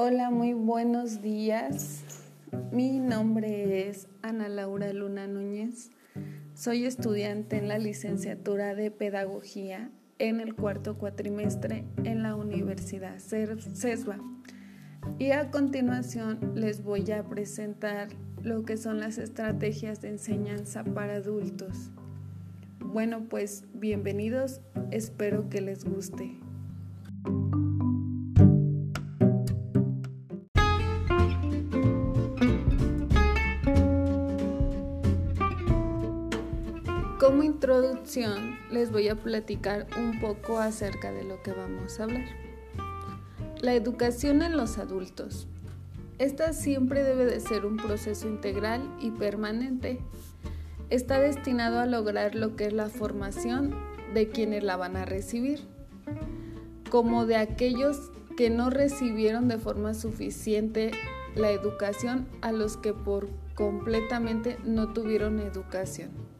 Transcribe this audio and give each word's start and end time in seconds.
Hola, 0.00 0.30
muy 0.30 0.52
buenos 0.52 1.22
días. 1.22 2.04
Mi 2.70 3.00
nombre 3.00 3.88
es 3.88 4.06
Ana 4.22 4.48
Laura 4.48 4.92
Luna 4.92 5.26
Núñez. 5.26 5.90
Soy 6.54 6.84
estudiante 6.84 7.58
en 7.58 7.66
la 7.66 7.78
licenciatura 7.78 8.76
de 8.76 8.92
Pedagogía 8.92 9.90
en 10.20 10.38
el 10.38 10.54
cuarto 10.54 10.98
cuatrimestre 10.98 11.84
en 12.04 12.22
la 12.22 12.36
Universidad 12.36 13.18
CESBA. 13.18 14.20
Y 15.18 15.32
a 15.32 15.50
continuación 15.50 16.52
les 16.54 16.84
voy 16.84 17.10
a 17.10 17.24
presentar 17.24 18.06
lo 18.40 18.62
que 18.62 18.76
son 18.76 19.00
las 19.00 19.18
estrategias 19.18 20.00
de 20.00 20.10
enseñanza 20.10 20.84
para 20.84 21.16
adultos. 21.16 21.90
Bueno, 22.78 23.24
pues 23.28 23.64
bienvenidos, 23.74 24.60
espero 24.92 25.48
que 25.50 25.60
les 25.60 25.84
guste. 25.84 26.38
Como 37.28 37.42
introducción 37.42 38.58
les 38.70 38.90
voy 38.90 39.08
a 39.08 39.14
platicar 39.14 39.86
un 39.98 40.18
poco 40.18 40.60
acerca 40.60 41.12
de 41.12 41.24
lo 41.24 41.42
que 41.42 41.52
vamos 41.52 42.00
a 42.00 42.04
hablar. 42.04 42.24
La 43.60 43.74
educación 43.74 44.40
en 44.40 44.56
los 44.56 44.78
adultos. 44.78 45.46
Esta 46.18 46.54
siempre 46.54 47.04
debe 47.04 47.26
de 47.26 47.40
ser 47.40 47.66
un 47.66 47.76
proceso 47.76 48.26
integral 48.26 48.80
y 48.98 49.10
permanente. 49.10 50.00
Está 50.88 51.20
destinado 51.20 51.80
a 51.80 51.84
lograr 51.84 52.34
lo 52.34 52.56
que 52.56 52.64
es 52.64 52.72
la 52.72 52.88
formación 52.88 53.74
de 54.14 54.30
quienes 54.30 54.64
la 54.64 54.78
van 54.78 54.96
a 54.96 55.04
recibir, 55.04 55.60
como 56.88 57.26
de 57.26 57.36
aquellos 57.36 58.10
que 58.38 58.48
no 58.48 58.70
recibieron 58.70 59.48
de 59.48 59.58
forma 59.58 59.92
suficiente 59.92 60.92
la 61.36 61.50
educación 61.50 62.26
a 62.40 62.52
los 62.52 62.78
que 62.78 62.94
por 62.94 63.28
completamente 63.54 64.56
no 64.64 64.94
tuvieron 64.94 65.40
educación. 65.40 66.37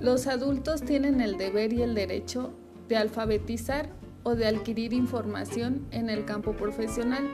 Los 0.00 0.26
adultos 0.26 0.80
tienen 0.82 1.20
el 1.20 1.36
deber 1.36 1.74
y 1.74 1.82
el 1.82 1.94
derecho 1.94 2.54
de 2.88 2.96
alfabetizar 2.96 3.90
o 4.22 4.34
de 4.34 4.46
adquirir 4.46 4.94
información 4.94 5.86
en 5.90 6.08
el 6.08 6.24
campo 6.24 6.54
profesional. 6.54 7.30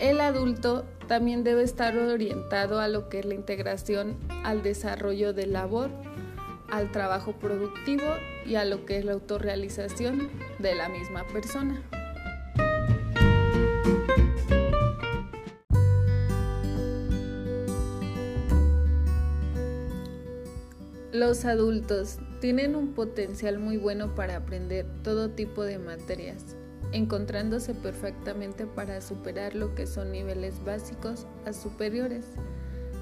El 0.00 0.20
adulto 0.20 0.84
también 1.06 1.44
debe 1.44 1.62
estar 1.62 1.96
orientado 1.96 2.80
a 2.80 2.88
lo 2.88 3.08
que 3.08 3.20
es 3.20 3.24
la 3.24 3.34
integración 3.34 4.18
al 4.44 4.64
desarrollo 4.64 5.32
de 5.32 5.46
labor, 5.46 5.90
al 6.70 6.90
trabajo 6.90 7.34
productivo 7.34 8.06
y 8.44 8.56
a 8.56 8.64
lo 8.64 8.84
que 8.84 8.98
es 8.98 9.04
la 9.04 9.12
autorrealización 9.12 10.28
de 10.58 10.74
la 10.74 10.88
misma 10.88 11.24
persona. 11.28 11.82
Los 21.12 21.44
adultos 21.44 22.18
tienen 22.40 22.76
un 22.76 22.94
potencial 22.94 23.58
muy 23.58 23.78
bueno 23.78 24.14
para 24.14 24.36
aprender 24.36 24.86
todo 25.02 25.30
tipo 25.30 25.64
de 25.64 25.76
materias, 25.76 26.54
encontrándose 26.92 27.74
perfectamente 27.74 28.64
para 28.64 29.00
superar 29.00 29.56
lo 29.56 29.74
que 29.74 29.88
son 29.88 30.12
niveles 30.12 30.64
básicos 30.64 31.26
a 31.46 31.52
superiores. 31.52 32.26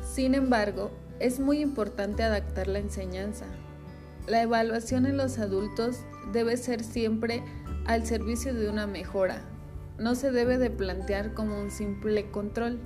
Sin 0.02 0.34
embargo, 0.34 0.90
es 1.20 1.38
muy 1.38 1.60
importante 1.60 2.22
adaptar 2.22 2.66
la 2.66 2.78
enseñanza. 2.78 3.44
La 4.26 4.40
evaluación 4.40 5.04
en 5.04 5.18
los 5.18 5.38
adultos 5.38 5.98
debe 6.32 6.56
ser 6.56 6.82
siempre 6.82 7.42
al 7.84 8.06
servicio 8.06 8.54
de 8.54 8.70
una 8.70 8.86
mejora. 8.86 9.42
No 9.98 10.14
se 10.14 10.30
debe 10.30 10.56
de 10.56 10.70
plantear 10.70 11.34
como 11.34 11.60
un 11.60 11.70
simple 11.70 12.30
control, 12.30 12.80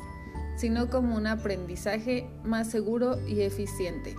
sino 0.56 0.90
como 0.90 1.14
un 1.14 1.28
aprendizaje 1.28 2.28
más 2.42 2.68
seguro 2.68 3.20
y 3.28 3.42
eficiente. 3.42 4.16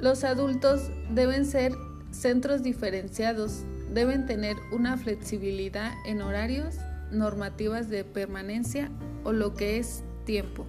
Los 0.00 0.24
adultos 0.24 0.90
deben 1.10 1.44
ser 1.44 1.72
centros 2.10 2.62
diferenciados, 2.62 3.64
deben 3.92 4.24
tener 4.24 4.56
una 4.72 4.96
flexibilidad 4.96 5.92
en 6.06 6.22
horarios, 6.22 6.76
normativas 7.10 7.90
de 7.90 8.04
permanencia 8.04 8.90
o 9.24 9.32
lo 9.32 9.52
que 9.52 9.76
es 9.76 10.02
tiempo. 10.24 10.64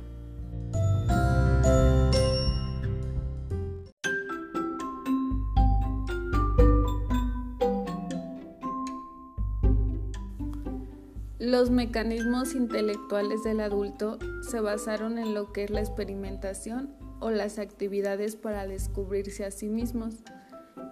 Los 11.39 11.69
mecanismos 11.69 12.53
intelectuales 12.53 13.43
del 13.43 13.61
adulto 13.61 14.19
se 14.41 14.59
basaron 14.59 15.17
en 15.17 15.33
lo 15.33 15.53
que 15.53 15.63
es 15.63 15.69
la 15.69 15.79
experimentación 15.79 17.00
o 17.21 17.31
las 17.31 17.59
actividades 17.59 18.35
para 18.35 18.67
descubrirse 18.67 19.45
a 19.45 19.51
sí 19.51 19.69
mismos 19.69 20.15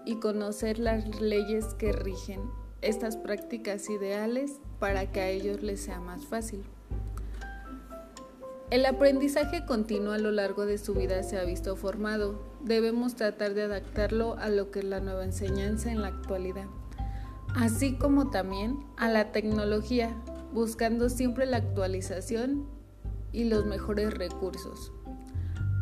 y 0.06 0.20
conocer 0.20 0.80
las 0.80 1.20
leyes 1.20 1.66
que 1.74 1.92
rigen 1.92 2.40
estas 2.82 3.18
prácticas 3.18 3.90
ideales 3.90 4.62
para 4.80 5.12
que 5.12 5.20
a 5.20 5.28
ellos 5.28 5.62
les 5.62 5.82
sea 5.82 6.00
más 6.00 6.26
fácil. 6.26 6.64
El 8.70 8.86
aprendizaje 8.86 9.66
continuo 9.66 10.14
a 10.14 10.20
lo 10.20 10.32
largo 10.32 10.68
de 10.68 10.78
su 10.78 10.94
vida 10.94 11.24
se 11.24 11.40
ha 11.40 11.44
visto 11.44 11.76
formado. 11.76 12.40
Debemos 12.62 13.16
tratar 13.16 13.56
de 13.56 13.64
adaptarlo 13.64 14.38
a 14.38 14.50
lo 14.50 14.70
que 14.70 14.80
es 14.80 14.86
la 14.86 15.00
nueva 15.00 15.26
enseñanza 15.26 15.92
en 15.92 16.04
la 16.04 16.10
actualidad, 16.10 16.68
así 17.56 17.98
como 17.98 18.30
también 18.30 18.78
a 18.98 19.10
la 19.10 19.32
tecnología, 19.32 20.16
buscando 20.54 21.10
siempre 21.10 21.48
la 21.48 21.58
actualización 21.58 22.68
y 23.32 23.46
los 23.46 23.66
mejores 23.66 24.14
recursos. 24.14 24.92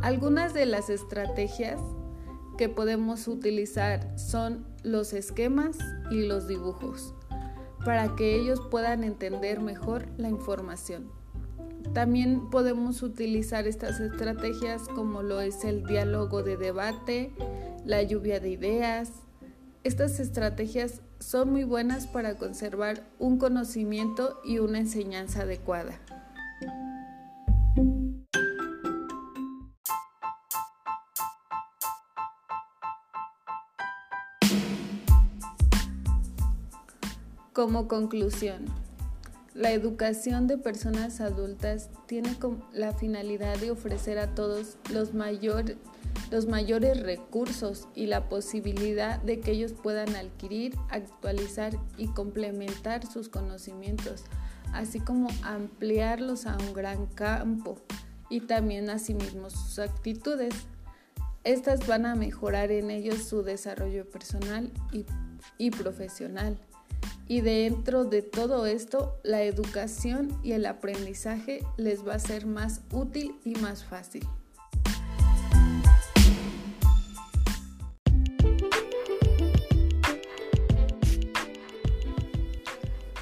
Algunas 0.01 0.53
de 0.53 0.65
las 0.65 0.89
estrategias 0.89 1.79
que 2.57 2.69
podemos 2.69 3.27
utilizar 3.27 4.17
son 4.17 4.65
los 4.83 5.13
esquemas 5.13 5.77
y 6.11 6.27
los 6.27 6.47
dibujos 6.47 7.13
para 7.83 8.15
que 8.15 8.35
ellos 8.35 8.61
puedan 8.69 9.03
entender 9.03 9.59
mejor 9.59 10.07
la 10.17 10.29
información. 10.29 11.09
También 11.93 12.49
podemos 12.49 13.01
utilizar 13.01 13.65
estas 13.65 13.99
estrategias 13.99 14.87
como 14.89 15.23
lo 15.23 15.41
es 15.41 15.63
el 15.63 15.85
diálogo 15.85 16.43
de 16.43 16.57
debate, 16.57 17.31
la 17.85 18.03
lluvia 18.03 18.39
de 18.39 18.49
ideas. 18.49 19.11
Estas 19.83 20.19
estrategias 20.19 21.01
son 21.19 21.51
muy 21.51 21.63
buenas 21.63 22.07
para 22.07 22.35
conservar 22.35 23.03
un 23.19 23.37
conocimiento 23.37 24.39
y 24.43 24.59
una 24.59 24.79
enseñanza 24.79 25.43
adecuada. 25.43 25.99
Como 37.57 37.87
conclusión, 37.87 38.65
la 39.55 39.71
educación 39.71 40.45
de 40.45 40.59
personas 40.59 41.21
adultas 41.21 41.89
tiene 42.05 42.37
la 42.71 42.93
finalidad 42.93 43.57
de 43.57 43.71
ofrecer 43.71 44.19
a 44.19 44.35
todos 44.35 44.77
los, 44.93 45.15
los 46.29 46.45
mayores 46.45 47.01
recursos 47.01 47.87
y 47.95 48.05
la 48.05 48.29
posibilidad 48.29 49.19
de 49.23 49.39
que 49.39 49.53
ellos 49.53 49.73
puedan 49.73 50.15
adquirir, 50.15 50.75
actualizar 50.91 51.73
y 51.97 52.09
complementar 52.09 53.07
sus 53.07 53.27
conocimientos, 53.27 54.25
así 54.71 54.99
como 54.99 55.27
ampliarlos 55.41 56.45
a 56.45 56.57
un 56.57 56.73
gran 56.75 57.07
campo 57.07 57.79
y 58.29 58.41
también 58.41 58.91
asimismo 58.91 59.49
sus 59.49 59.79
actitudes. 59.79 60.53
Estas 61.43 61.87
van 61.87 62.05
a 62.05 62.13
mejorar 62.13 62.71
en 62.71 62.91
ellos 62.91 63.23
su 63.23 63.41
desarrollo 63.41 64.07
personal 64.07 64.71
y 65.57 65.71
profesional. 65.71 66.59
Y 67.27 67.41
dentro 67.41 68.05
de 68.05 68.21
todo 68.21 68.65
esto, 68.65 69.19
la 69.23 69.43
educación 69.43 70.39
y 70.43 70.53
el 70.53 70.65
aprendizaje 70.65 71.59
les 71.75 72.07
va 72.07 72.15
a 72.15 72.19
ser 72.19 72.45
más 72.45 72.81
útil 72.91 73.35
y 73.43 73.55
más 73.55 73.83
fácil. 73.83 74.25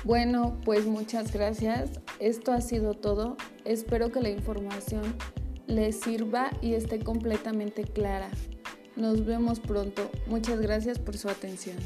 Bueno, 0.04 0.62
pues 0.64 0.86
muchas 0.86 1.34
gracias. 1.34 1.90
Esto 2.20 2.54
ha 2.54 2.62
sido 2.62 2.94
todo. 2.94 3.38
Espero 3.66 4.12
que 4.12 4.22
la 4.22 4.30
información 4.30 5.16
les 5.66 6.00
sirva 6.00 6.52
y 6.62 6.76
esté 6.76 7.00
completamente 7.00 7.84
clara. 7.84 8.30
Nos 8.96 9.26
vemos 9.26 9.60
pronto. 9.60 10.12
Muchas 10.28 10.62
gracias 10.62 11.00
por 11.00 11.18
su 11.18 11.28
atención. 11.28 11.78